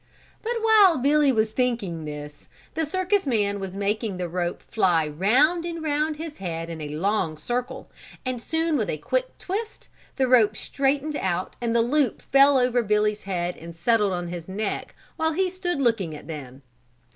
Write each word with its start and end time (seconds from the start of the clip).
But 0.41 0.59
while 0.63 0.97
Billy 0.97 1.31
was 1.31 1.51
thinking 1.51 2.05
this 2.05 2.47
the 2.73 2.87
circus 2.87 3.27
man 3.27 3.59
was 3.59 3.75
making 3.75 4.17
the 4.17 4.27
rope 4.27 4.63
fly 4.63 5.07
round 5.07 5.63
and 5.63 5.83
round 5.83 6.15
his 6.15 6.37
head 6.39 6.71
in 6.71 6.81
a 6.81 6.89
long 6.89 7.37
circle, 7.37 7.87
and 8.25 8.41
soon 8.41 8.77
with 8.77 8.89
a 8.89 8.97
quick 8.97 9.37
twist, 9.37 9.89
the 10.15 10.27
rope 10.27 10.57
straightened 10.57 11.15
out 11.17 11.55
and 11.61 11.75
the 11.75 11.83
loop 11.83 12.23
fell 12.23 12.57
over 12.57 12.81
Billy's 12.81 13.21
head 13.21 13.55
and 13.57 13.75
settled 13.75 14.11
on 14.13 14.29
his 14.29 14.49
neck 14.49 14.95
while 15.17 15.33
he 15.33 15.51
stood 15.51 15.79
looking 15.79 16.15
at 16.15 16.25
them. 16.25 16.63